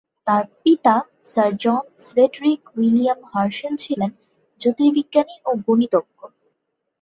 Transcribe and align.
তার 0.27 0.43
পিতা 0.61 0.95
Sir 1.25 1.51
John 1.63 1.77
Frederick 2.05 2.61
William 2.75 3.19
Herschel 3.31 3.73
ছিলেন 3.83 4.11
জ্যোতির্বিজ্ঞানী 4.61 5.35
ও 5.45 5.51
গণিতজ্ঞ। 5.67 6.19